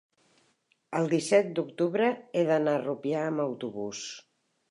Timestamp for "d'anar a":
2.49-2.81